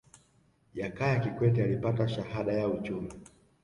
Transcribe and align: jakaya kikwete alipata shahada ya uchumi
jakaya 0.73 1.19
kikwete 1.19 1.63
alipata 1.63 2.07
shahada 2.09 2.53
ya 2.53 2.67
uchumi 2.67 3.13